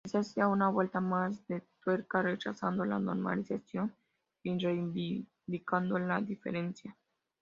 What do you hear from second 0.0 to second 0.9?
Quizás sea una